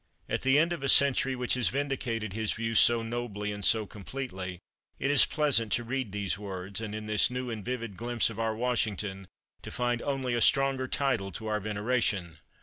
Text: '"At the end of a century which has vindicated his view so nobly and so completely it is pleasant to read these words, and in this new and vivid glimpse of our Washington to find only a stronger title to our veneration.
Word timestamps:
'"At 0.29 0.41
the 0.41 0.57
end 0.57 0.73
of 0.73 0.81
a 0.81 0.89
century 0.89 1.35
which 1.35 1.53
has 1.53 1.69
vindicated 1.69 2.33
his 2.33 2.53
view 2.53 2.73
so 2.73 3.03
nobly 3.03 3.51
and 3.51 3.63
so 3.63 3.85
completely 3.85 4.57
it 4.97 5.11
is 5.11 5.25
pleasant 5.25 5.71
to 5.73 5.83
read 5.83 6.11
these 6.11 6.39
words, 6.39 6.81
and 6.81 6.95
in 6.95 7.05
this 7.05 7.29
new 7.29 7.51
and 7.51 7.63
vivid 7.63 7.97
glimpse 7.97 8.31
of 8.31 8.39
our 8.39 8.55
Washington 8.55 9.27
to 9.61 9.69
find 9.69 10.01
only 10.01 10.33
a 10.33 10.41
stronger 10.41 10.87
title 10.87 11.31
to 11.33 11.45
our 11.45 11.59
veneration. 11.59 12.39